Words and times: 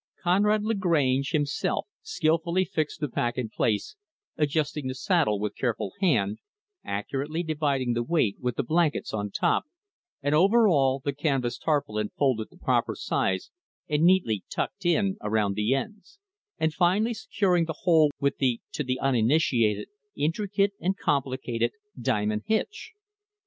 Conrad 0.19 0.63
Lagrange, 0.63 1.29
himself, 1.29 1.85
skillfully 2.01 2.65
fixed 2.65 3.01
the 3.01 3.07
pack 3.07 3.37
in 3.37 3.49
place 3.49 3.95
adjusting 4.35 4.87
the 4.87 4.95
saddle 4.95 5.39
with 5.39 5.55
careful 5.55 5.93
hand; 6.01 6.39
accurately 6.83 7.43
dividing 7.43 7.93
the 7.93 8.01
weight, 8.01 8.37
with 8.39 8.55
the 8.55 8.63
blankets 8.63 9.13
on 9.13 9.29
top, 9.29 9.65
and, 10.23 10.33
over 10.33 10.67
all, 10.67 10.99
the 11.05 11.13
canvas 11.13 11.59
tarpaulin 11.59 12.09
folded 12.17 12.49
the 12.49 12.57
proper 12.57 12.95
size 12.95 13.51
and 13.87 14.01
neatly 14.03 14.43
tucked 14.49 14.87
in 14.87 15.17
around 15.21 15.53
the 15.53 15.75
ends; 15.75 16.17
and 16.57 16.73
finally 16.73 17.13
securing 17.13 17.65
the 17.65 17.81
whole 17.81 18.09
with 18.19 18.37
the, 18.39 18.59
to 18.71 18.83
the 18.83 18.99
uninitiated, 18.99 19.87
intricate 20.15 20.71
and 20.81 20.97
complicated 20.97 21.73
diamond 21.95 22.41
hitch. 22.47 22.93